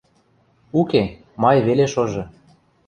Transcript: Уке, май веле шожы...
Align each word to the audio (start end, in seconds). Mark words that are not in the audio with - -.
Уке, 0.79 1.03
май 1.41 1.57
веле 1.67 1.85
шожы... 1.93 2.23